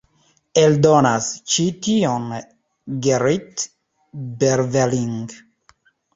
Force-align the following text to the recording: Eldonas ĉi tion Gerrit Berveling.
Eldonas 0.59 1.27
ĉi 1.55 1.65
tion 1.87 2.25
Gerrit 3.09 3.67
Berveling. 4.43 5.15